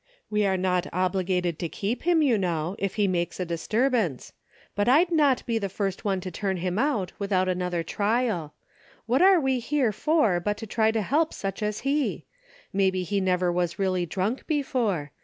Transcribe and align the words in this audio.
We 0.31 0.47
are 0.47 0.57
not 0.57 0.87
obliged 0.91 1.59
to 1.59 1.69
keep 1.69 2.01
him, 2.01 2.23
you 2.23 2.35
know, 2.35 2.75
if 2.79 2.95
he 2.95 3.07
makes 3.07 3.39
a 3.39 3.45
disturbance. 3.45 4.33
But 4.73 4.89
I'd 4.89 5.11
not 5.11 5.45
be 5.45 5.59
the 5.59 5.69
first 5.69 6.03
one 6.03 6.19
to 6.21 6.31
turn 6.31 6.57
him 6.57 6.79
out 6.79 7.11
without 7.19 7.47
an 7.47 7.61
other 7.61 7.83
trial. 7.83 8.55
What 9.05 9.21
are 9.21 9.39
we 9.39 9.59
here 9.59 9.91
for 9.91 10.39
but 10.39 10.57
to 10.57 10.65
try 10.65 10.89
to 10.89 11.03
help 11.03 11.35
such 11.35 11.61
as 11.61 11.81
he? 11.81 12.25
Maybe 12.73 13.03
he 13.03 13.21
never 13.21 13.51
was 13.51 13.77
really 13.77 14.07
drunk 14.07 14.47
before. 14.47 15.11